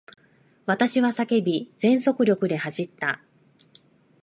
[0.65, 3.21] 私は叫び、全速力で走った。